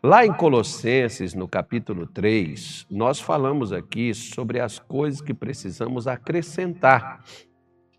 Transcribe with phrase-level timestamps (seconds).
[0.00, 7.24] Lá em Colossenses, no capítulo 3, nós falamos aqui sobre as coisas que precisamos acrescentar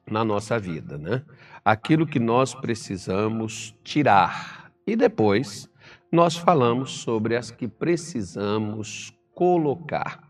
[0.09, 1.23] na nossa vida, né?
[1.63, 4.71] Aquilo que nós precisamos tirar.
[4.87, 5.69] E depois
[6.09, 10.23] nós falamos sobre as que precisamos colocar.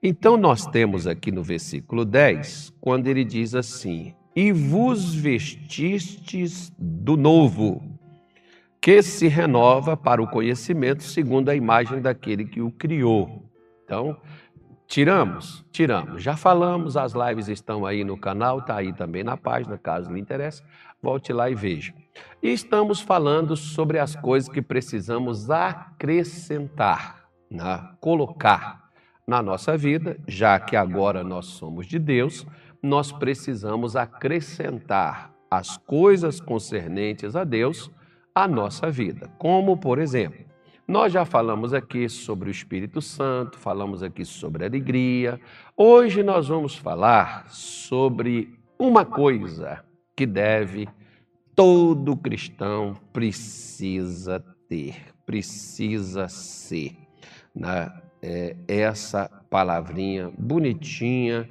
[0.00, 7.16] Então nós temos aqui no versículo 10, quando ele diz assim: "E vos vestistes do
[7.16, 7.98] novo,
[8.80, 13.44] que se renova para o conhecimento segundo a imagem daquele que o criou.
[13.84, 14.16] Então,
[14.86, 16.22] tiramos, tiramos.
[16.22, 20.18] Já falamos, as lives estão aí no canal, está aí também na página, caso lhe
[20.18, 20.62] interesse,
[21.02, 21.92] volte lá e veja.
[22.42, 27.86] E estamos falando sobre as coisas que precisamos acrescentar, né?
[28.00, 28.88] colocar
[29.26, 32.46] na nossa vida, já que agora nós somos de Deus,
[32.82, 37.90] nós precisamos acrescentar as coisas concernentes a Deus
[38.34, 39.30] a nossa vida.
[39.38, 40.44] Como, por exemplo,
[40.86, 45.40] nós já falamos aqui sobre o Espírito Santo, falamos aqui sobre alegria.
[45.76, 49.84] Hoje nós vamos falar sobre uma coisa
[50.16, 50.88] que deve
[51.54, 56.96] todo cristão precisa ter, precisa ser.
[57.54, 57.92] Né?
[58.22, 61.48] É, essa palavrinha bonitinha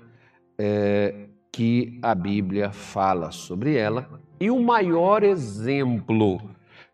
[0.57, 4.21] é, que a Bíblia fala sobre ela.
[4.39, 6.41] E o maior exemplo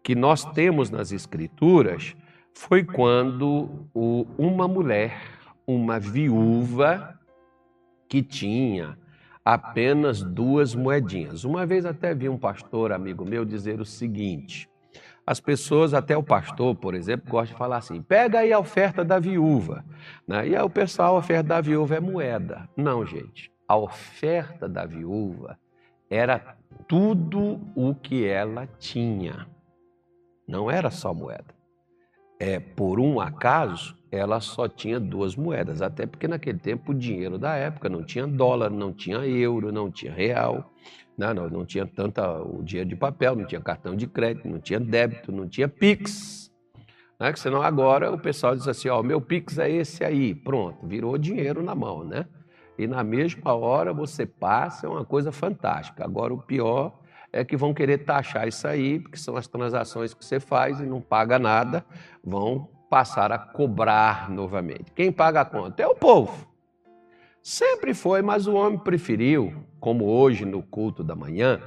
[0.05, 2.15] que nós temos nas Escrituras
[2.53, 3.87] foi quando
[4.37, 5.19] uma mulher,
[5.65, 7.19] uma viúva,
[8.07, 8.99] que tinha
[9.43, 11.43] apenas duas moedinhas.
[11.43, 14.69] Uma vez até vi um pastor amigo meu dizer o seguinte:
[15.25, 19.03] as pessoas, até o pastor, por exemplo, gosta de falar assim: pega aí a oferta
[19.03, 19.83] da viúva.
[20.27, 20.49] Né?
[20.49, 22.69] E aí o pessoal, a oferta da viúva é moeda.
[22.77, 23.51] Não, gente.
[23.67, 25.57] A oferta da viúva
[26.11, 26.55] era
[26.87, 29.47] tudo o que ela tinha.
[30.47, 31.55] Não era só moeda.
[32.39, 37.37] É, por um acaso, ela só tinha duas moedas, até porque naquele tempo o dinheiro
[37.37, 40.71] da época não tinha dólar, não tinha euro, não tinha real,
[41.17, 41.33] né?
[41.33, 44.79] não, não tinha tanta o dinheiro de papel, não tinha cartão de crédito, não tinha
[44.79, 46.51] débito, não tinha Pix.
[47.19, 47.31] Né?
[47.31, 51.17] Que senão agora o pessoal diz assim, ó, meu Pix é esse aí, pronto, virou
[51.17, 52.25] dinheiro na mão, né?
[52.77, 56.03] E na mesma hora você passa, é uma coisa fantástica.
[56.03, 56.99] Agora o pior
[57.35, 60.85] é que vão querer taxar isso aí, porque são as transações que você faz e
[60.85, 61.85] não paga nada,
[62.23, 64.89] vão passar a cobrar novamente.
[64.93, 66.47] Quem paga a conta é o povo.
[67.43, 71.61] Sempre foi, mas o homem preferiu, como hoje no culto da manhã,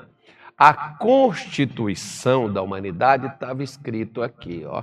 [0.57, 4.83] a constituição da humanidade estava escrito aqui, ó.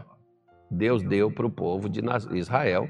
[0.70, 2.02] Deus deu para o povo de
[2.34, 2.90] Israel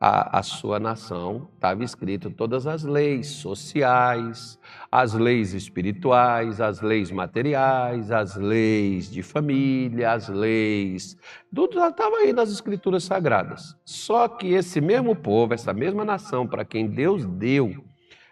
[0.00, 4.58] a, a sua nação, estava escrito todas as leis sociais,
[4.92, 11.16] as leis espirituais, as leis materiais, as leis de família, as leis.
[11.54, 13.74] Tudo estava aí nas escrituras sagradas.
[13.84, 17.84] Só que esse mesmo povo, essa mesma nação para quem Deus deu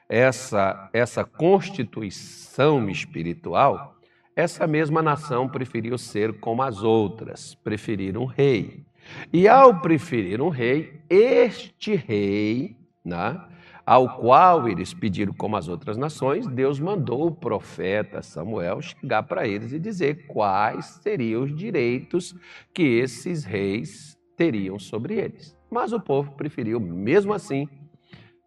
[0.08, 3.93] essa, essa constituição espiritual,
[4.36, 8.84] essa mesma nação preferiu ser como as outras, preferiram um rei.
[9.32, 13.40] E ao preferir um rei, este rei, né,
[13.84, 19.46] ao qual eles pediram como as outras nações, Deus mandou o profeta Samuel chegar para
[19.46, 22.34] eles e dizer quais seriam os direitos
[22.72, 25.56] que esses reis teriam sobre eles.
[25.70, 27.68] Mas o povo preferiu, mesmo assim,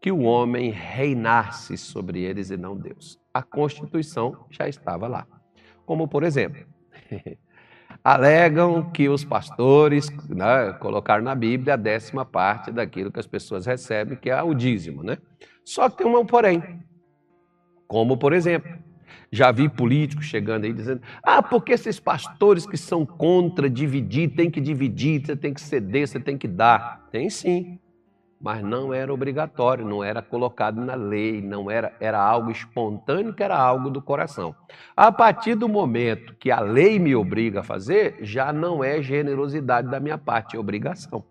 [0.01, 3.19] que o homem reinasse sobre eles e não Deus.
[3.33, 5.36] A Constituição já estava lá.
[5.87, 6.65] Como, por exemplo,
[8.03, 13.65] alegam que os pastores né, colocaram na Bíblia a décima parte daquilo que as pessoas
[13.65, 15.01] recebem, que é o dízimo.
[15.01, 15.17] Né?
[15.63, 16.61] Só que tem um porém.
[17.87, 18.69] Como, por exemplo,
[19.31, 24.51] já vi políticos chegando aí dizendo: ah, porque esses pastores que são contra dividir, tem
[24.51, 27.07] que dividir, você tem que ceder, você tem que dar.
[27.11, 27.79] Tem sim
[28.39, 33.43] mas não era obrigatório, não era colocado na lei, não era, era algo espontâneo, que
[33.43, 34.55] era algo do coração.
[34.95, 39.89] A partir do momento que a lei me obriga a fazer, já não é generosidade
[39.89, 41.23] da minha parte, é obrigação.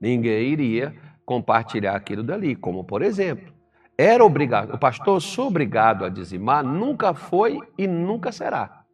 [0.00, 0.94] Ninguém iria
[1.26, 3.52] compartilhar aquilo dali, como por exemplo,
[3.96, 8.84] era obrigado, o pastor sou obrigado a dizimar, nunca foi e nunca será.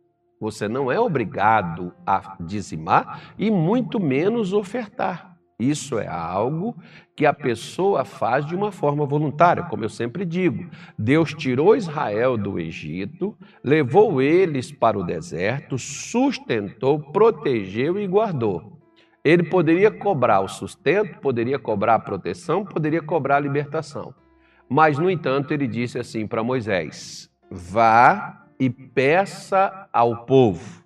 [0.41, 5.37] Você não é obrigado a dizimar e muito menos ofertar.
[5.61, 6.75] Isso é algo
[7.15, 10.71] que a pessoa faz de uma forma voluntária, como eu sempre digo.
[10.99, 18.81] Deus tirou Israel do Egito, levou eles para o deserto, sustentou, protegeu e guardou.
[19.23, 24.15] Ele poderia cobrar o sustento, poderia cobrar a proteção, poderia cobrar a libertação.
[24.67, 30.81] Mas, no entanto, ele disse assim para Moisés: vá e peça ao povo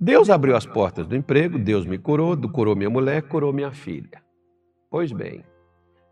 [0.00, 4.20] Deus abriu as portas do emprego, Deus me curou, curou minha mulher, curou minha filha.
[4.90, 5.44] Pois bem,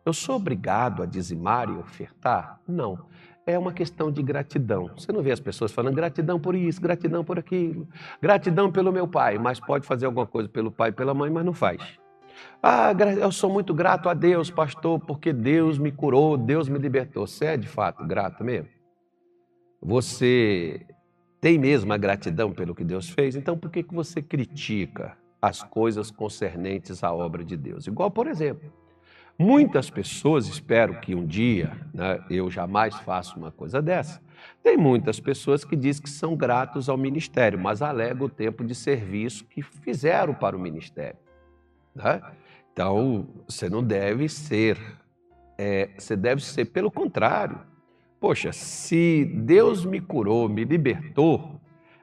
[0.04, 2.60] eu sou obrigado a dizimar e ofertar?
[2.68, 2.96] Não
[3.46, 4.90] é uma questão de gratidão.
[4.96, 7.86] Você não vê as pessoas falando gratidão por isso, gratidão por aquilo,
[8.20, 11.44] gratidão pelo meu pai, mas pode fazer alguma coisa pelo pai e pela mãe, mas
[11.44, 11.80] não faz.
[12.60, 17.26] Ah, eu sou muito grato a Deus, pastor, porque Deus me curou, Deus me libertou.
[17.26, 18.68] Você é de fato grato mesmo?
[19.80, 20.84] Você
[21.40, 23.36] tem mesmo a gratidão pelo que Deus fez?
[23.36, 27.86] Então por que, que você critica as coisas concernentes à obra de Deus?
[27.86, 28.72] Igual, por exemplo,
[29.38, 34.22] Muitas pessoas, espero que um dia né, eu jamais faça uma coisa dessa.
[34.62, 38.74] Tem muitas pessoas que dizem que são gratos ao ministério, mas alegam o tempo de
[38.74, 41.18] serviço que fizeram para o ministério.
[41.94, 42.22] Né?
[42.72, 44.78] Então, você não deve ser,
[45.58, 47.60] é, você deve ser pelo contrário.
[48.18, 51.60] Poxa, se Deus me curou, me libertou,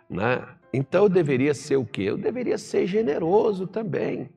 [0.07, 2.03] né, então eu deveria ser o quê?
[2.03, 4.29] Eu deveria ser generoso também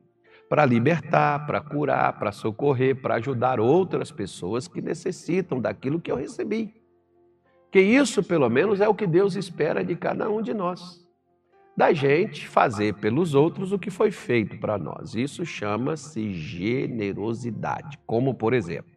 [0.49, 6.15] para libertar, para curar, para socorrer, para ajudar outras pessoas que necessitam daquilo que eu
[6.15, 6.73] recebi.
[7.71, 11.05] Que isso, pelo menos, é o que Deus espera de cada um de nós.
[11.75, 15.13] Da gente fazer pelos outros o que foi feito para nós.
[15.15, 17.99] Isso chama-se generosidade.
[18.05, 18.91] Como, por exemplo,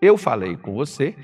[0.00, 1.16] eu falei com você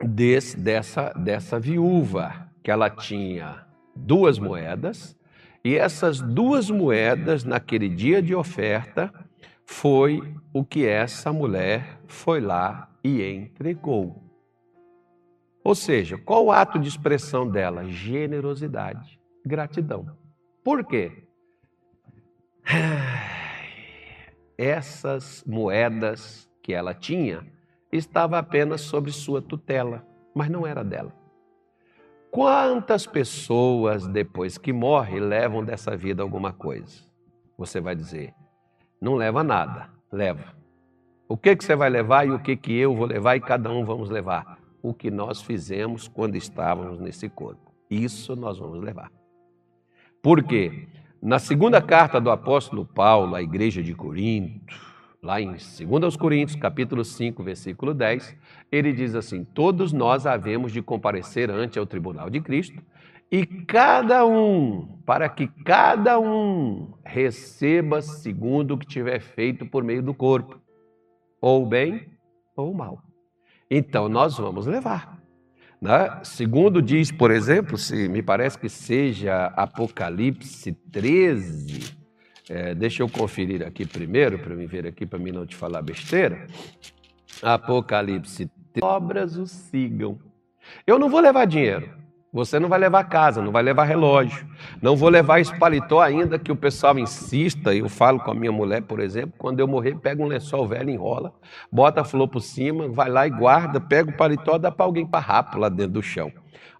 [0.00, 5.17] desse, dessa, dessa viúva, que ela tinha duas moedas
[5.64, 9.12] e essas duas moedas, naquele dia de oferta,
[9.64, 10.22] foi
[10.52, 14.22] o que essa mulher foi lá e entregou.
[15.62, 17.84] Ou seja, qual o ato de expressão dela?
[17.84, 20.16] Generosidade, gratidão.
[20.64, 21.24] Por quê?
[24.56, 27.46] Essas moedas que ela tinha
[27.92, 31.17] estavam apenas sob sua tutela, mas não era dela.
[32.30, 37.02] Quantas pessoas, depois que morre, levam dessa vida alguma coisa?
[37.56, 38.34] Você vai dizer,
[39.00, 40.54] não leva nada, leva.
[41.28, 43.70] O que, que você vai levar e o que, que eu vou levar e cada
[43.70, 44.58] um vamos levar?
[44.82, 47.72] O que nós fizemos quando estávamos nesse corpo.
[47.90, 49.10] Isso nós vamos levar.
[50.22, 50.88] Por quê?
[51.20, 54.76] Na segunda carta do apóstolo Paulo à igreja de Corinto,
[55.22, 58.36] lá em 2 Coríntios, capítulo 5, versículo 10,
[58.70, 62.82] ele diz assim: Todos nós havemos de comparecer ante o tribunal de Cristo,
[63.30, 70.02] e cada um, para que cada um receba segundo o que tiver feito por meio
[70.02, 70.58] do corpo,
[71.40, 72.08] ou bem
[72.56, 73.02] ou mal.
[73.70, 75.18] Então nós vamos levar.
[75.80, 76.20] Né?
[76.24, 81.97] Segundo diz, por exemplo, se me parece que seja Apocalipse 13,
[82.48, 85.82] é, deixa eu conferir aqui primeiro, para me ver aqui, para mim não te falar
[85.82, 86.46] besteira.
[87.42, 88.50] Apocalipse,
[88.80, 90.18] obras o sigam.
[90.86, 91.90] Eu não vou levar dinheiro.
[92.30, 94.46] Você não vai levar casa, não vai levar relógio.
[94.82, 97.74] Não vou levar esse paletó ainda que o pessoal insista.
[97.74, 100.90] Eu falo com a minha mulher, por exemplo, quando eu morrer, pega um lençol velho,
[100.90, 101.32] enrola,
[101.72, 105.06] bota a flor por cima, vai lá e guarda, pega o paletó, dá para alguém
[105.06, 106.30] parrapo lá dentro do chão.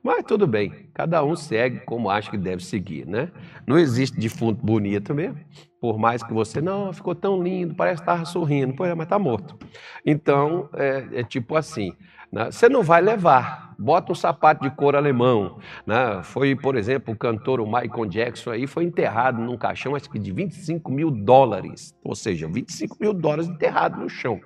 [0.03, 3.31] Mas tudo bem, cada um segue como acha que deve seguir, né?
[3.67, 5.39] Não existe defunto bonito mesmo.
[5.81, 9.07] Por mais que você, não, ficou tão lindo, parece que estava sorrindo, pois é, mas
[9.07, 9.57] está morto.
[10.05, 11.95] Então, é, é tipo assim,
[12.33, 12.51] né?
[12.51, 15.59] você não vai levar, bota um sapato de couro alemão.
[15.87, 16.23] Né?
[16.23, 20.33] Foi, por exemplo, o cantor Michael Jackson aí, foi enterrado num caixão, acho que de
[20.33, 24.41] 25 mil dólares, ou seja, 25 mil dólares enterrado no chão.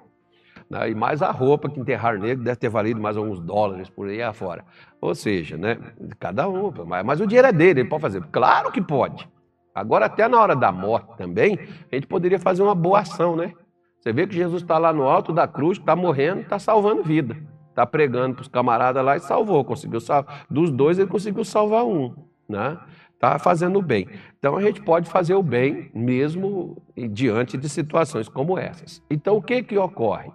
[0.69, 0.91] Né?
[0.91, 4.23] E mais a roupa que enterrar negro deve ter valido mais alguns dólares por aí
[4.23, 4.65] afora.
[5.01, 5.79] Ou seja, né?
[6.19, 6.73] cada um,
[7.05, 8.23] mas o dinheiro é dele, ele pode fazer.
[8.33, 9.29] Claro que pode.
[9.75, 11.59] Agora, até na hora da morte também,
[11.91, 13.53] a gente poderia fazer uma boa ação, né?
[13.99, 17.37] Você vê que Jesus está lá no alto da cruz, está morrendo, está salvando vida.
[17.73, 20.45] Está pregando para os camaradas lá e salvou, conseguiu salvar.
[20.50, 22.14] Dos dois, ele conseguiu salvar um.
[22.47, 22.79] Né?
[23.14, 24.07] Está fazendo o bem.
[24.38, 29.02] Então a gente pode fazer o bem mesmo diante de situações como essas.
[29.11, 30.31] Então o que, que ocorre?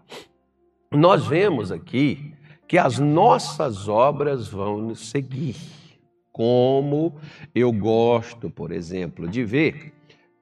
[0.91, 2.33] Nós vemos aqui
[2.67, 5.57] que as nossas obras vão nos seguir.
[6.31, 7.15] Como
[7.53, 9.93] eu gosto, por exemplo, de ver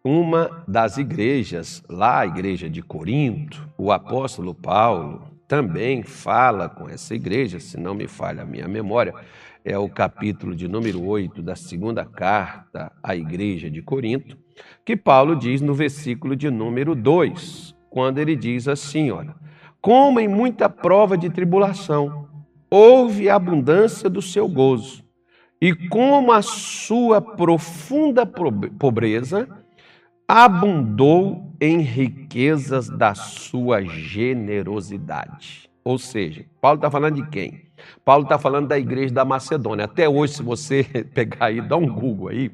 [0.01, 7.13] uma das igrejas, lá a igreja de Corinto, o apóstolo Paulo também fala com essa
[7.13, 9.13] igreja, se não me falha a minha memória,
[9.63, 14.37] é o capítulo de número 8 da segunda carta à igreja de Corinto,
[14.83, 19.35] que Paulo diz no versículo de número 2, quando ele diz assim, olha,
[19.81, 22.27] como em muita prova de tribulação,
[22.69, 25.03] houve abundância do seu gozo,
[25.61, 29.47] e como a sua profunda pobreza
[30.27, 35.69] abundou em riquezas da sua generosidade.
[35.83, 37.65] Ou seja, Paulo está falando de quem?
[38.03, 39.85] Paulo está falando da igreja da Macedônia.
[39.85, 42.51] Até hoje, se você pegar aí, dá um Google aí,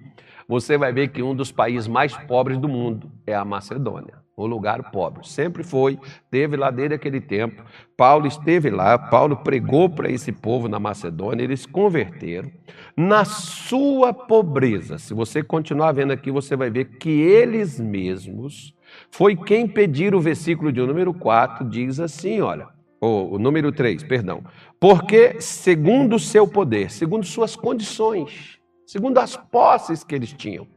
[0.47, 4.47] você vai ver que um dos países mais pobres do mundo é a Macedônia o
[4.47, 5.27] lugar pobre.
[5.27, 7.63] Sempre foi, teve lá desde aquele tempo.
[7.95, 12.51] Paulo esteve lá, Paulo pregou para esse povo na Macedônia, eles converteram.
[12.95, 18.73] Na sua pobreza, se você continuar vendo aqui, você vai ver que eles mesmos
[19.09, 22.67] foi quem pediram o versículo de número 4, diz assim, olha,
[22.99, 24.43] o, número 3, perdão.
[24.79, 30.67] Porque segundo o seu poder, segundo suas condições, segundo as posses que eles tinham,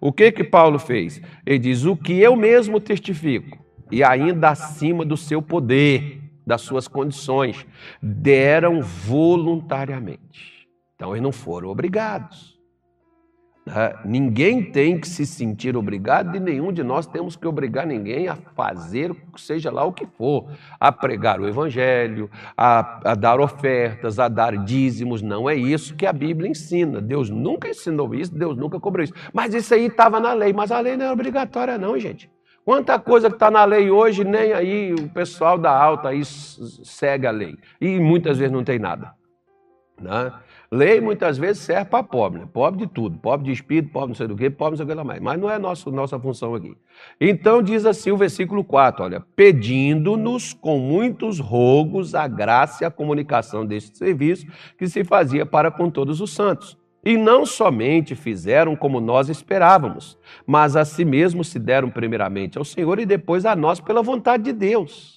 [0.00, 1.20] o que que Paulo fez?
[1.44, 6.88] Ele diz: "O que eu mesmo testifico, e ainda acima do seu poder, das suas
[6.88, 7.66] condições,
[8.02, 10.68] deram voluntariamente".
[10.94, 12.55] Então eles não foram obrigados.
[13.66, 13.94] Né?
[14.04, 18.36] Ninguém tem que se sentir obrigado e nenhum de nós temos que obrigar ninguém a
[18.36, 24.28] fazer, seja lá o que for, a pregar o evangelho, a, a dar ofertas, a
[24.28, 25.20] dar dízimos.
[25.20, 27.00] Não é isso que a Bíblia ensina.
[27.00, 29.14] Deus nunca ensinou isso, Deus nunca cobrou isso.
[29.32, 32.30] Mas isso aí estava na lei, mas a lei não é obrigatória, não, gente.
[32.64, 37.26] Quanta coisa que está na lei hoje, nem aí o pessoal da alta aí segue
[37.26, 37.56] a lei.
[37.80, 39.12] E muitas vezes não tem nada.
[40.00, 40.32] Né?
[40.70, 42.48] Lei muitas vezes serve para pobre, né?
[42.52, 44.98] pobre de tudo, pobre de espírito, pobre não sei do que, pobre não sei o
[44.98, 45.20] que mais.
[45.20, 46.76] Mas não é nosso, nossa função aqui.
[47.20, 52.90] Então diz assim o versículo 4, olha, pedindo-nos com muitos rogos a graça e a
[52.90, 54.46] comunicação deste serviço
[54.76, 56.76] que se fazia para com todos os santos.
[57.04, 62.64] E não somente fizeram como nós esperávamos, mas a si mesmos se deram primeiramente ao
[62.64, 65.15] Senhor e depois a nós pela vontade de Deus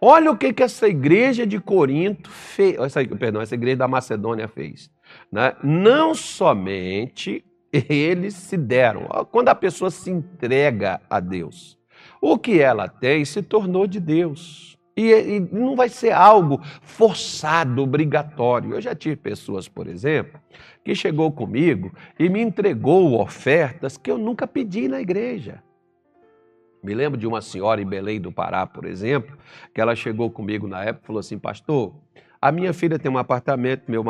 [0.00, 4.46] Olha o que, que essa igreja de Corinto fez, essa, perdão, essa igreja da Macedônia
[4.46, 4.90] fez.
[5.30, 5.54] Né?
[5.62, 11.78] Não somente eles se deram, quando a pessoa se entrega a Deus,
[12.20, 14.68] o que ela tem se tornou de Deus.
[14.96, 18.74] E, e não vai ser algo forçado, obrigatório.
[18.74, 20.40] Eu já tive pessoas, por exemplo,
[20.84, 25.62] que chegou comigo e me entregou ofertas que eu nunca pedi na igreja.
[26.82, 29.36] Me lembro de uma senhora em Belém do Pará, por exemplo,
[29.74, 31.94] que ela chegou comigo na época e falou assim: Pastor,
[32.40, 34.04] a minha filha tem um apartamento, meu,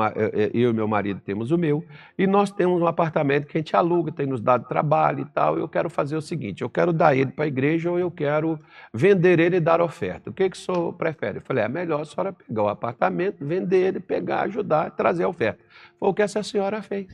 [0.53, 1.83] eu e meu marido temos o meu,
[2.19, 5.59] e nós temos um apartamento que a gente aluga, tem nos dado trabalho e tal.
[5.59, 8.61] Eu quero fazer o seguinte: eu quero dar ele para a igreja ou eu quero
[8.93, 10.29] vender ele e dar oferta.
[10.29, 11.39] O que, que o senhor prefere?
[11.39, 15.29] Eu falei: é melhor a senhora pegar o apartamento, vender ele, pegar, ajudar, trazer a
[15.29, 15.65] oferta.
[15.99, 17.09] Foi o que essa senhora fez.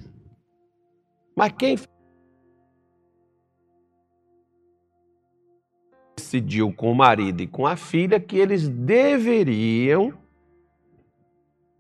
[1.36, 1.76] Mas quem
[6.34, 10.12] decidiu com o marido e com a filha que eles deveriam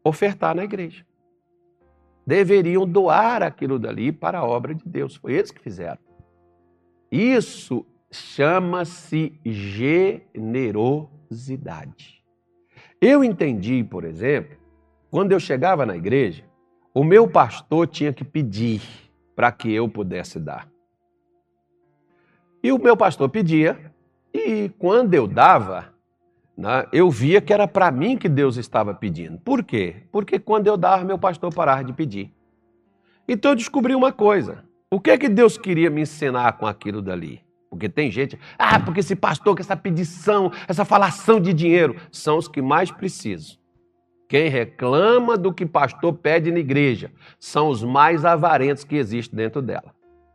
[0.04, 1.04] ofertar na igreja.
[2.26, 5.16] Deveriam doar aquilo dali para a obra de Deus.
[5.16, 5.98] Foi eles que fizeram.
[7.10, 12.22] Isso chama-se generosidade.
[13.00, 14.56] Eu entendi, por exemplo,
[15.10, 16.44] quando eu chegava na igreja,
[16.94, 18.80] o meu pastor tinha que pedir
[19.34, 20.68] para que eu pudesse dar.
[22.62, 23.92] E o meu pastor pedia,
[24.34, 25.94] e quando eu dava,
[26.56, 29.38] né, eu via que era para mim que Deus estava pedindo.
[29.38, 30.02] Por quê?
[30.10, 32.32] Porque quando eu dava, meu pastor parava de pedir.
[33.28, 34.64] Então eu descobri uma coisa.
[34.90, 37.42] O que é que Deus queria me ensinar com aquilo dali?
[37.70, 42.38] Porque tem gente, ah, porque esse pastor com essa pedição, essa falação de dinheiro, são
[42.38, 43.56] os que mais precisam.
[44.28, 49.62] Quem reclama do que pastor pede na igreja são os mais avarentos que existem dentro
[49.62, 49.93] dela.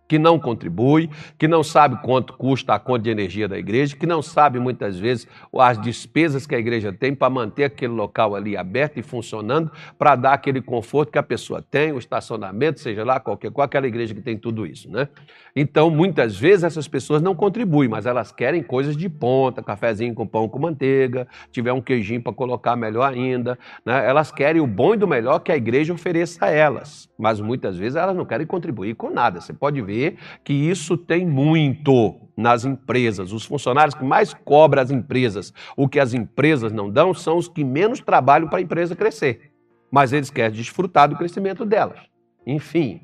[0.09, 4.07] Que não contribui, que não sabe quanto custa a conta de energia da igreja, que
[4.07, 8.57] não sabe muitas vezes as despesas que a igreja tem para manter aquele local ali
[8.57, 13.19] aberto e funcionando, para dar aquele conforto que a pessoa tem, o estacionamento, seja lá
[13.19, 15.07] qualquer qual aquela igreja que tem tudo isso, né?
[15.55, 20.25] Então, muitas vezes essas pessoas não contribuem, mas elas querem coisas de ponta, cafezinho com
[20.25, 24.07] pão com manteiga, tiver um queijinho para colocar melhor ainda, né?
[24.07, 27.77] Elas querem o bom e do melhor que a igreja ofereça a elas, mas muitas
[27.77, 29.39] vezes elas não querem contribuir com nada.
[29.39, 29.98] Você pode ver
[30.43, 33.31] que isso tem muito nas empresas.
[33.31, 37.47] Os funcionários que mais cobram as empresas, o que as empresas não dão, são os
[37.47, 39.51] que menos trabalham para a empresa crescer.
[39.91, 41.99] Mas eles querem desfrutar do crescimento delas.
[42.45, 43.01] Enfim,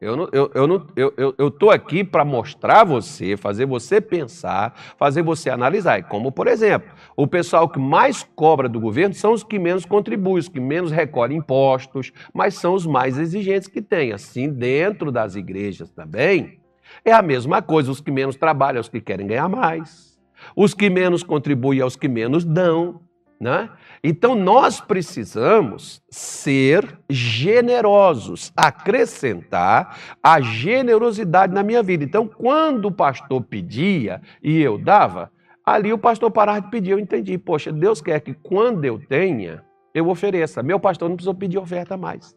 [0.00, 4.00] eu não, eu, eu, não, eu, eu, eu tô aqui para mostrar você, fazer você
[4.00, 6.04] pensar, fazer você analisar.
[6.04, 10.38] Como, por exemplo, o pessoal que mais cobra do governo são os que menos contribuem,
[10.38, 14.12] os que menos recolhem impostos, mas são os mais exigentes que tem.
[14.12, 16.60] Assim, dentro das igrejas também,
[17.04, 17.90] é a mesma coisa.
[17.90, 20.16] Os que menos trabalham, os que querem ganhar mais.
[20.54, 23.00] Os que menos contribuem, aos que menos dão.
[23.40, 23.70] Né?
[24.02, 32.02] Então nós precisamos ser generosos, acrescentar a generosidade na minha vida.
[32.02, 35.30] Então, quando o pastor pedia e eu dava,
[35.64, 37.38] ali o pastor parava de pedir, eu entendi.
[37.38, 39.62] Poxa, Deus quer que quando eu tenha,
[39.94, 40.62] eu ofereça.
[40.62, 42.36] Meu pastor não precisou pedir oferta mais.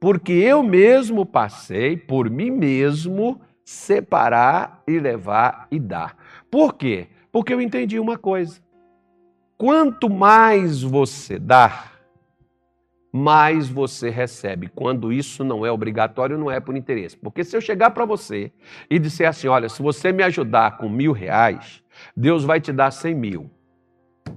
[0.00, 6.16] Porque eu mesmo passei por mim mesmo separar e levar e dar.
[6.50, 7.06] Por quê?
[7.30, 8.63] Porque eu entendi uma coisa.
[9.56, 11.92] Quanto mais você dá,
[13.12, 14.68] mais você recebe.
[14.74, 17.16] Quando isso não é obrigatório, não é por interesse.
[17.16, 18.52] Porque se eu chegar para você
[18.90, 21.82] e disser assim: olha, se você me ajudar com mil reais,
[22.16, 23.48] Deus vai te dar cem mil.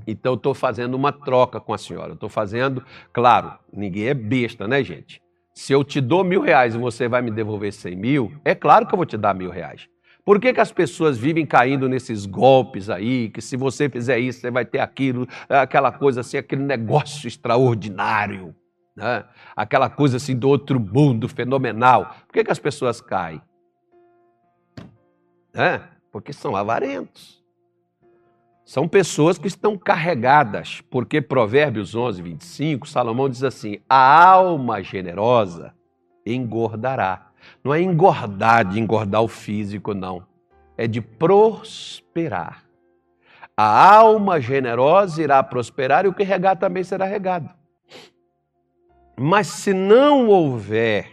[0.06, 2.14] Então eu estou fazendo uma troca com a senhora.
[2.14, 5.20] Estou fazendo, claro, ninguém é besta, né, gente?
[5.56, 8.86] Se eu te dou mil reais e você vai me devolver cem mil, é claro
[8.86, 9.90] que eu vou te dar mil reais.
[10.28, 14.42] Por que, que as pessoas vivem caindo nesses golpes aí, que se você fizer isso,
[14.42, 18.54] você vai ter aquilo, aquela coisa assim, aquele negócio extraordinário,
[18.94, 19.24] né?
[19.56, 22.14] aquela coisa assim do outro mundo, fenomenal.
[22.28, 23.42] Por que, que as pessoas caem?
[25.54, 25.80] É,
[26.12, 27.42] porque são avarentos.
[28.66, 35.74] São pessoas que estão carregadas, porque Provérbios 11, 25, Salomão diz assim: a alma generosa
[36.26, 37.27] engordará
[37.64, 40.24] não é engordar, de engordar o físico, não.
[40.78, 42.64] É de prosperar.
[43.56, 47.50] A alma generosa irá prosperar e o que regar também será regado.
[49.20, 51.12] Mas se não houver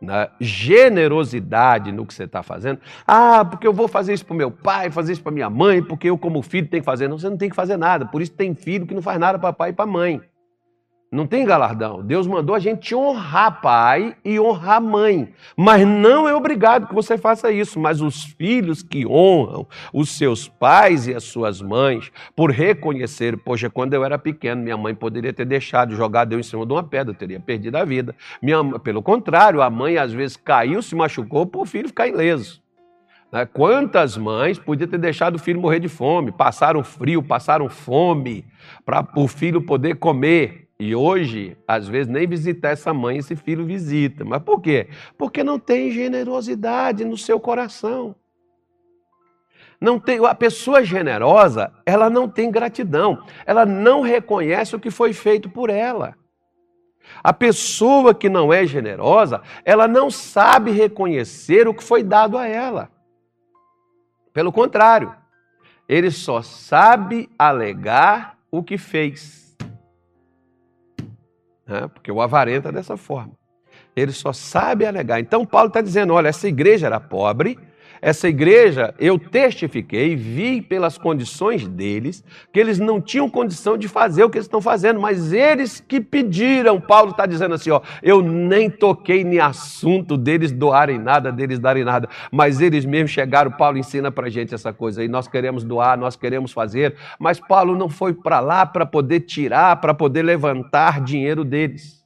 [0.00, 4.50] na generosidade no que você está fazendo, ah, porque eu vou fazer isso para meu
[4.50, 7.08] pai, fazer isso para minha mãe, porque eu, como filho, tenho que fazer.
[7.08, 8.06] Não, você não tem que fazer nada.
[8.06, 10.20] Por isso tem filho que não faz nada para pai e para mãe.
[11.12, 12.02] Não tem galardão.
[12.02, 15.34] Deus mandou a gente honrar pai e honrar mãe.
[15.54, 17.78] Mas não é obrigado que você faça isso.
[17.78, 23.68] Mas os filhos que honram os seus pais e as suas mães, por reconhecer, poxa,
[23.68, 26.82] quando eu era pequeno, minha mãe poderia ter deixado, jogado eu em cima de uma
[26.82, 28.16] pedra, eu teria perdido a vida.
[28.40, 32.62] Minha, pelo contrário, a mãe às vezes caiu, se machucou para o filho ficar ileso.
[33.30, 33.44] Né?
[33.44, 38.46] Quantas mães podiam ter deixado o filho morrer de fome, passaram frio, passaram fome,
[38.82, 40.61] para o filho poder comer.
[40.84, 44.24] E hoje, às vezes, nem visitar essa mãe, esse filho visita.
[44.24, 44.88] Mas por quê?
[45.16, 48.16] Porque não tem generosidade no seu coração.
[49.80, 53.24] Não tem, a pessoa generosa, ela não tem gratidão.
[53.46, 56.16] Ela não reconhece o que foi feito por ela.
[57.22, 62.48] A pessoa que não é generosa, ela não sabe reconhecer o que foi dado a
[62.48, 62.90] ela.
[64.32, 65.14] Pelo contrário,
[65.88, 69.41] ele só sabe alegar o que fez
[71.72, 71.88] né?
[71.88, 73.32] porque o avarenta dessa forma.
[73.96, 75.20] Ele só sabe alegar.
[75.20, 77.58] Então, Paulo está dizendo: olha, essa igreja era pobre,
[78.04, 84.24] essa igreja, eu testifiquei, vi pelas condições deles, que eles não tinham condição de fazer
[84.24, 86.80] o que eles estão fazendo, mas eles que pediram.
[86.80, 91.84] Paulo está dizendo assim: ó, eu nem toquei em assunto deles doarem nada, deles darem
[91.84, 93.52] nada, mas eles mesmos chegaram.
[93.52, 95.06] Paulo ensina para a gente essa coisa aí.
[95.06, 99.76] Nós queremos doar, nós queremos fazer, mas Paulo não foi para lá para poder tirar,
[99.76, 102.02] para poder levantar dinheiro deles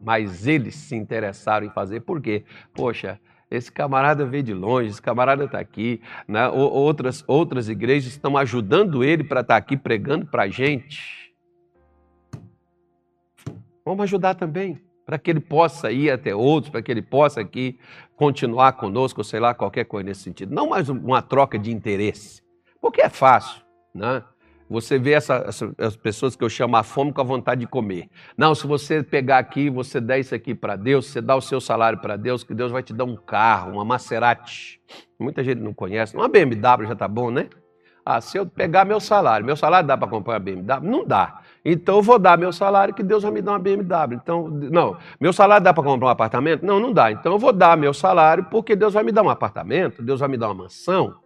[0.00, 2.00] mas eles se interessaram em fazer.
[2.00, 2.44] Por quê?
[2.72, 3.18] Poxa,
[3.50, 6.00] esse camarada veio de longe, esse camarada está aqui.
[6.26, 6.48] Né?
[6.48, 11.32] Outras, outras igrejas estão ajudando ele para estar tá aqui pregando para a gente.
[13.84, 17.78] Vamos ajudar também, para que ele possa ir até outros, para que ele possa aqui
[18.16, 20.54] continuar conosco, sei lá, qualquer coisa nesse sentido.
[20.54, 22.42] Não mais uma troca de interesse,
[22.82, 23.62] porque é fácil.
[23.94, 24.22] Né?
[24.68, 27.66] Você vê essa, essa, as pessoas que eu chamo a fome com a vontade de
[27.66, 28.08] comer.
[28.36, 31.60] Não, se você pegar aqui, você der isso aqui para Deus, você dá o seu
[31.60, 34.80] salário para Deus, que Deus vai te dar um carro, uma Maserati.
[35.18, 36.14] Muita gente não conhece.
[36.14, 37.48] Uma BMW já tá bom, né?
[38.10, 40.90] Ah, se eu pegar meu salário, meu salário dá para comprar uma BMW?
[40.90, 41.42] Não dá.
[41.62, 44.14] Então eu vou dar meu salário que Deus vai me dar uma BMW.
[44.14, 46.64] Então, não, meu salário dá para comprar um apartamento?
[46.64, 47.12] Não, não dá.
[47.12, 50.28] Então eu vou dar meu salário porque Deus vai me dar um apartamento, Deus vai
[50.28, 51.16] me dar uma mansão,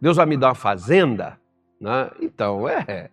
[0.00, 1.36] Deus vai me dar uma fazenda.
[1.84, 2.10] Né?
[2.18, 3.10] Então, é.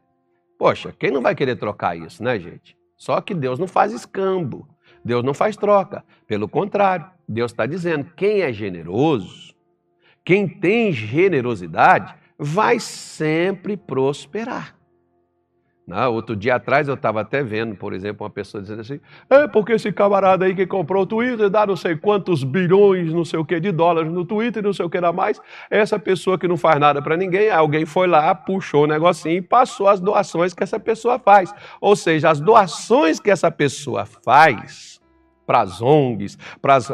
[0.57, 2.77] Poxa, quem não vai querer trocar isso, né, gente?
[2.95, 4.65] Só que Deus não faz escambo,
[5.03, 6.05] Deus não faz troca.
[6.25, 9.53] Pelo contrário, Deus está dizendo: quem é generoso,
[10.23, 14.77] quem tem generosidade, vai sempre prosperar.
[15.87, 19.47] Não, outro dia atrás eu estava até vendo, por exemplo, uma pessoa dizendo assim: é
[19.47, 23.39] porque esse camarada aí que comprou o Twitter dá não sei quantos bilhões, não sei
[23.39, 25.41] o que, de dólares no Twitter, não sei o que dá mais.
[25.69, 29.41] Essa pessoa que não faz nada para ninguém, alguém foi lá, puxou o negocinho e
[29.41, 31.53] passou as doações que essa pessoa faz.
[31.81, 35.01] Ou seja, as doações que essa pessoa faz
[35.45, 36.89] para as ONGs, para as,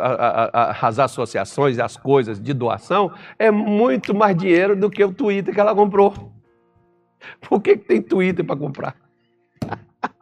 [0.81, 5.59] as associações as coisas de doação, é muito mais dinheiro do que o Twitter que
[5.59, 6.36] ela comprou.
[7.47, 8.95] Por que, que tem Twitter para comprar?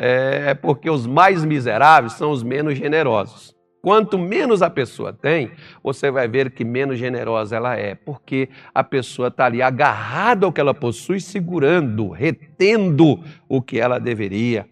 [0.00, 3.58] É porque os mais miseráveis são os menos generosos.
[3.80, 8.84] Quanto menos a pessoa tem, você vai ver que menos generosa ela é, porque a
[8.84, 14.68] pessoa está ali agarrada ao que ela possui, segurando, retendo o que ela deveria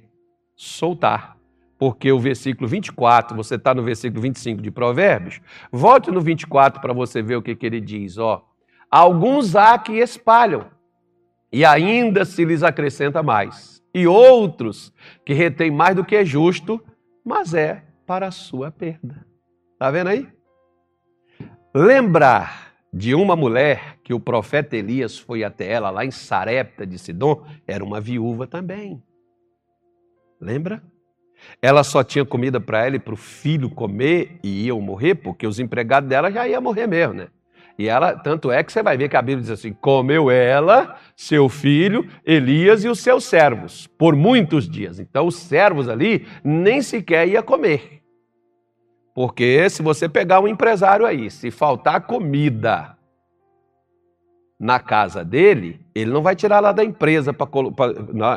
[0.57, 1.37] soltar.
[1.79, 6.93] Porque o versículo 24, você está no versículo 25 de Provérbios, volte no 24 para
[6.93, 8.19] você ver o que, que ele diz.
[8.19, 8.45] Ó,
[8.91, 10.71] Alguns há que espalham,
[11.53, 13.83] e ainda se lhes acrescenta mais.
[13.95, 14.93] E outros
[15.25, 16.83] que retêm mais do que é justo,
[17.25, 19.27] mas é para a sua perda.
[19.73, 20.29] Está vendo aí?
[21.75, 26.99] Lembrar de uma mulher que o profeta Elias foi até ela lá em Sarepta de
[26.99, 29.03] Sidom, era uma viúva também.
[30.41, 30.83] Lembra?
[31.61, 35.47] Ela só tinha comida para ela e para o filho comer e iam morrer, porque
[35.47, 37.29] os empregados dela já iam morrer mesmo, né?
[37.79, 40.97] E ela, tanto é que você vai ver que a Bíblia diz assim: comeu ela,
[41.15, 44.99] seu filho, Elias e os seus servos, por muitos dias.
[44.99, 48.03] Então, os servos ali nem sequer ia comer.
[49.15, 52.97] Porque se você pegar um empresário aí, se faltar comida
[54.59, 57.47] na casa dele, ele não vai tirar lá da empresa para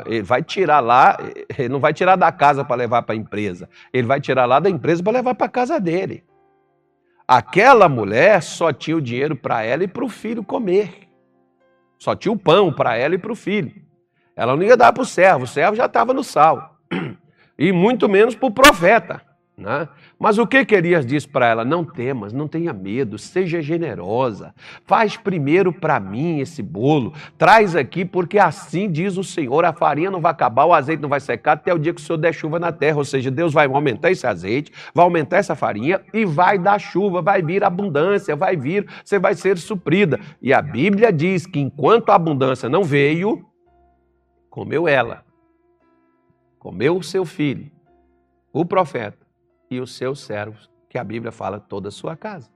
[0.06, 1.18] ele vai tirar lá,
[1.58, 3.70] ele não vai tirar da casa para levar para a empresa.
[3.94, 6.24] Ele vai tirar lá da empresa para levar para a casa dele.
[7.32, 11.08] Aquela mulher só tinha o dinheiro para ela e para o filho comer.
[12.00, 13.72] Só tinha o pão para ela e para o filho.
[14.36, 16.76] Ela não ia dar para o servo, o servo já estava no sal.
[17.62, 19.22] E muito menos para o profeta.
[19.60, 19.90] Né?
[20.18, 21.66] Mas o que, que Elias disse para ela?
[21.66, 24.56] Não temas, não tenha medo, seja generosa.
[24.86, 30.10] Faz primeiro para mim esse bolo, traz aqui, porque assim diz o Senhor: a farinha
[30.10, 32.34] não vai acabar, o azeite não vai secar até o dia que o Senhor der
[32.34, 32.98] chuva na terra.
[32.98, 37.22] Ou seja, Deus vai aumentar esse azeite, vai aumentar essa farinha e vai dar chuva,
[37.22, 40.22] vai vir abundância, vai vir, você vai ser suprida.
[40.42, 43.46] E a Bíblia diz que enquanto a abundância não veio,
[44.50, 45.26] comeu ela,
[46.58, 47.70] comeu o seu filho,
[48.54, 49.29] o profeta
[49.70, 52.50] e os seus servos, que a Bíblia fala toda a sua casa.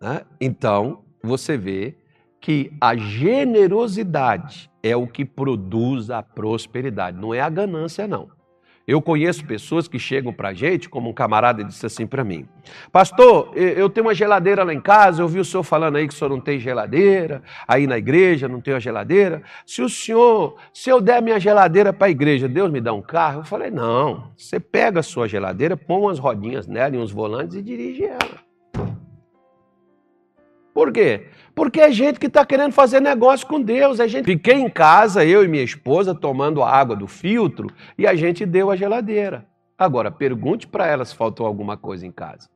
[0.00, 0.22] Né?
[0.40, 1.96] Então, você vê
[2.40, 8.30] que a generosidade é o que produz a prosperidade, não é a ganância, não.
[8.88, 12.48] Eu conheço pessoas que chegam para a gente, como um camarada disse assim para mim:
[12.90, 16.14] Pastor, eu tenho uma geladeira lá em casa, eu vi o senhor falando aí que
[16.14, 19.42] o senhor não tem geladeira, aí na igreja não tem uma geladeira.
[19.66, 23.02] Se o senhor, se eu der minha geladeira para a igreja, Deus me dá um
[23.02, 23.40] carro?
[23.40, 27.56] Eu falei: Não, você pega a sua geladeira, põe umas rodinhas nela e uns volantes
[27.56, 28.47] e dirige ela.
[30.78, 31.26] Por quê?
[31.56, 33.98] Porque é gente que está querendo fazer negócio com Deus.
[33.98, 34.24] É gente.
[34.24, 38.46] Fiquei em casa, eu e minha esposa, tomando a água do filtro e a gente
[38.46, 39.44] deu a geladeira.
[39.76, 42.48] Agora, pergunte para ela se faltou alguma coisa em casa.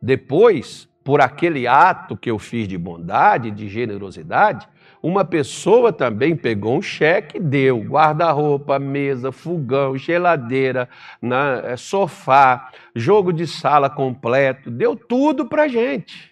[0.00, 4.68] Depois, por aquele ato que eu fiz de bondade, de generosidade,
[5.02, 10.88] uma pessoa também pegou um cheque deu guarda-roupa, mesa, fogão, geladeira,
[11.20, 16.29] né, sofá, jogo de sala completo, deu tudo para gente.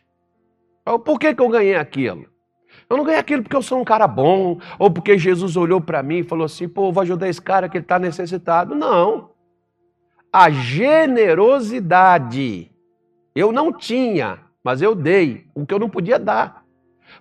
[0.97, 2.27] Por que, que eu ganhei aquilo?
[2.89, 6.01] Eu não ganhei aquilo porque eu sou um cara bom, ou porque Jesus olhou para
[6.03, 8.75] mim e falou assim: pô, vou ajudar esse cara que ele está necessitado.
[8.75, 9.31] Não.
[10.33, 12.71] A generosidade.
[13.35, 16.65] Eu não tinha, mas eu dei o que eu não podia dar.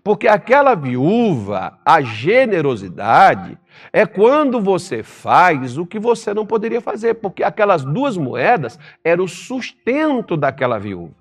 [0.04, 3.58] Porque aquela viúva, a generosidade,
[3.92, 9.26] é quando você faz o que você não poderia fazer, porque aquelas duas moedas eram
[9.26, 11.14] o sustento daquela viúva.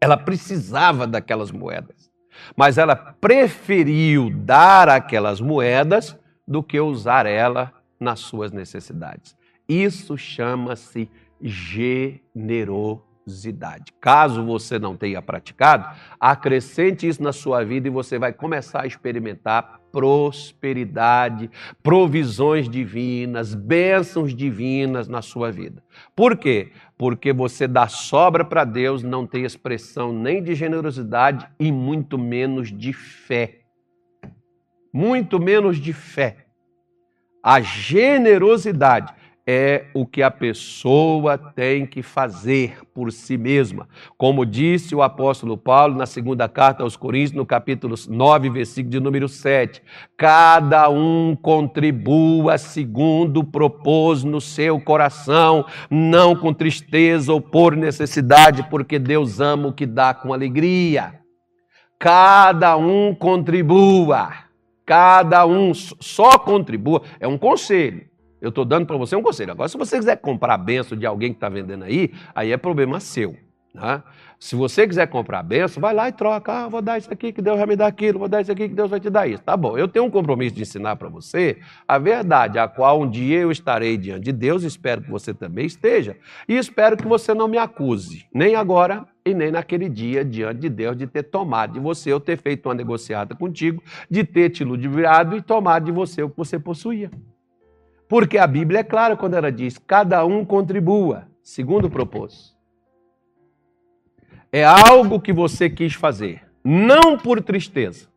[0.00, 2.10] Ela precisava daquelas moedas.
[2.54, 9.34] Mas ela preferiu dar aquelas moedas do que usar ela nas suas necessidades.
[9.68, 13.92] Isso chama-se generosidade.
[14.00, 18.86] Caso você não tenha praticado, acrescente isso na sua vida e você vai começar a
[18.86, 21.50] experimentar prosperidade,
[21.82, 25.82] provisões divinas, bênçãos divinas na sua vida.
[26.14, 26.70] Por quê?
[26.98, 32.72] Porque você dá sobra para Deus, não tem expressão nem de generosidade e muito menos
[32.72, 33.60] de fé.
[34.92, 36.46] Muito menos de fé.
[37.42, 39.14] A generosidade
[39.46, 43.88] é o que a pessoa tem que fazer por si mesma.
[44.18, 48.98] Como disse o apóstolo Paulo na segunda carta aos Coríntios, no capítulo 9, versículo de
[48.98, 49.80] número 7.
[50.16, 58.98] Cada um contribua segundo propôs no seu coração, não com tristeza ou por necessidade, porque
[58.98, 61.20] Deus ama o que dá com alegria.
[62.00, 64.32] Cada um contribua.
[64.84, 67.02] Cada um só contribua.
[67.20, 68.05] É um conselho
[68.40, 69.52] eu estou dando para você um conselho.
[69.52, 72.56] Agora, se você quiser comprar a benção de alguém que está vendendo aí, aí é
[72.56, 73.36] problema seu.
[73.76, 74.02] Né?
[74.38, 76.50] Se você quiser comprar a benção, vai lá e troca.
[76.50, 78.68] Ah, vou dar isso aqui que Deus vai me dar aquilo, vou dar isso aqui
[78.68, 79.42] que Deus vai te dar isso.
[79.42, 83.08] Tá bom, eu tenho um compromisso de ensinar para você a verdade, a qual um
[83.08, 86.16] dia eu estarei diante de Deus, espero que você também esteja,
[86.48, 90.68] e espero que você não me acuse, nem agora e nem naquele dia diante de
[90.70, 94.64] Deus de ter tomado de você, ou ter feito uma negociata contigo, de ter te
[94.64, 97.10] ludibriado e tomado de você o que você possuía.
[98.08, 102.56] Porque a Bíblia é clara quando ela diz: cada um contribua, segundo o propósito.
[104.52, 108.08] É algo que você quis fazer, não por tristeza,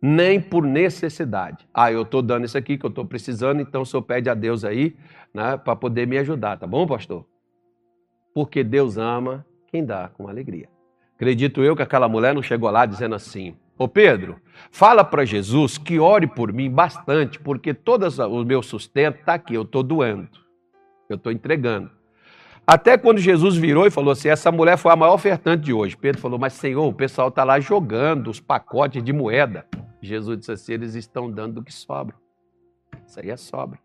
[0.00, 1.66] nem por necessidade.
[1.72, 4.34] Ah, eu estou dando isso aqui que eu estou precisando, então o senhor pede a
[4.34, 4.94] Deus aí
[5.32, 7.26] né, para poder me ajudar, tá bom, pastor?
[8.34, 10.68] Porque Deus ama quem dá com alegria.
[11.14, 15.76] Acredito eu que aquela mulher não chegou lá dizendo assim: Ô Pedro, fala para Jesus
[15.76, 20.28] que ore por mim bastante, porque todo o meu sustento está aqui, eu estou doando,
[21.08, 21.90] eu estou entregando.
[22.66, 25.96] Até quando Jesus virou e falou assim: essa mulher foi a maior ofertante de hoje.
[25.96, 29.66] Pedro falou: mas Senhor, o pessoal está lá jogando os pacotes de moeda.
[30.00, 32.16] Jesus disse assim: eles estão dando do que sobra.
[33.06, 33.78] Isso aí é sobra.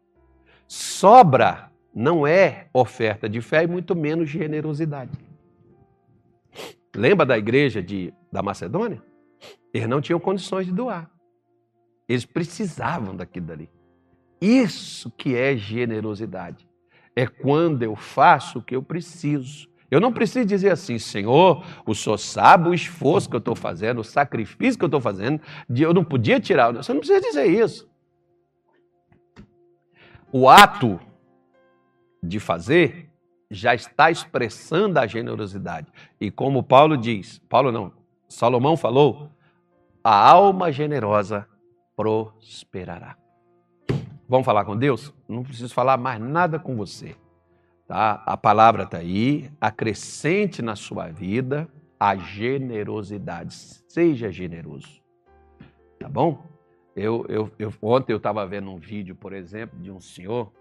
[0.67, 5.11] Sobra não é oferta de fé e muito menos generosidade.
[6.95, 9.01] Lembra da igreja de, da Macedônia?
[9.73, 11.09] Eles não tinham condições de doar.
[12.07, 13.69] Eles precisavam daquilo dali.
[14.41, 16.67] Isso que é generosidade.
[17.15, 19.69] É quando eu faço o que eu preciso.
[19.89, 23.99] Eu não preciso dizer assim, Senhor, o Senhor sabe o esforço que eu estou fazendo,
[23.99, 26.71] o sacrifício que eu estou fazendo, eu não podia tirar.
[26.73, 27.89] Você não precisa dizer isso.
[30.31, 30.99] O ato
[32.23, 33.09] de fazer
[33.49, 35.91] já está expressando a generosidade.
[36.19, 37.91] E como Paulo diz, Paulo não,
[38.29, 39.29] Salomão falou,
[40.03, 41.47] a alma generosa
[41.95, 43.17] prosperará.
[44.27, 45.13] Vamos falar com Deus?
[45.27, 47.15] Não preciso falar mais nada com você.
[47.87, 48.23] Tá?
[48.25, 51.67] A palavra está aí, acrescente na sua vida
[51.99, 53.53] a generosidade.
[53.53, 55.01] Seja generoso.
[55.99, 56.43] Tá bom?
[56.95, 60.51] Eu, eu, eu ontem eu estava vendo um vídeo, por exemplo, de um senhor,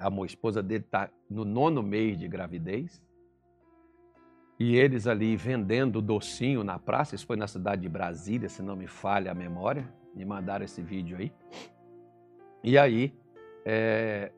[0.00, 3.00] a esposa dele está no nono mês de gravidez,
[4.62, 8.76] e eles ali vendendo docinho na praça, isso foi na cidade de Brasília, se não
[8.76, 11.32] me falha a memória, me mandaram esse vídeo aí.
[12.62, 13.12] E aí,
[13.64, 14.30] é,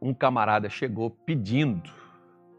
[0.00, 1.90] um camarada chegou pedindo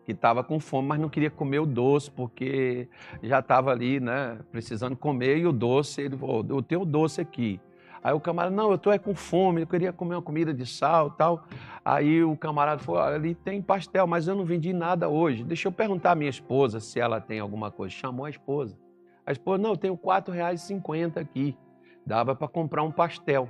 [0.03, 2.89] que estava com fome, mas não queria comer o doce, porque
[3.23, 7.21] já estava ali, né, precisando comer, e o doce, ele falou, eu tenho o doce
[7.21, 7.57] aqui.
[8.03, 10.65] Aí o camarada, não, eu estou é com fome, eu queria comer uma comida de
[10.65, 11.45] sal tal.
[11.83, 15.43] Aí o camarada falou, ali tem pastel, mas eu não vendi nada hoje.
[15.43, 17.93] Deixa eu perguntar à minha esposa se ela tem alguma coisa.
[17.93, 18.77] Chamou a esposa.
[19.25, 21.57] A esposa, não, eu tenho R$ 4,50 aqui.
[22.05, 23.49] Dava para comprar um pastel.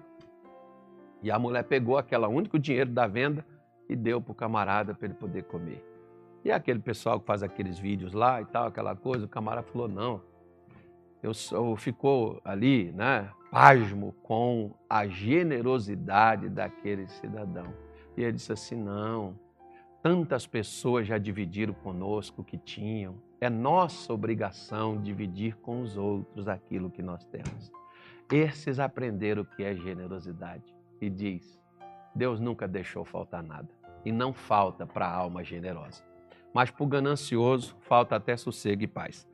[1.21, 3.45] E a mulher pegou aquele único dinheiro da venda
[3.89, 5.83] e deu para o camarada para ele poder comer.
[6.43, 9.88] E aquele pessoal que faz aqueles vídeos lá e tal, aquela coisa, o camarada falou,
[9.88, 10.21] não,
[11.21, 17.73] eu, eu ficou ali, né, pasmo com a generosidade daquele cidadão.
[18.15, 19.38] E ele disse assim: não,
[20.01, 26.47] tantas pessoas já dividiram conosco o que tinham, é nossa obrigação dividir com os outros
[26.47, 27.71] aquilo que nós temos.
[28.31, 30.75] Esses aprenderam o que é generosidade.
[30.99, 31.60] E diz:
[32.13, 33.69] Deus nunca deixou faltar nada.
[34.03, 36.03] E não falta para a alma generosa.
[36.53, 39.27] Mas para o ganancioso, falta até sossego e paz.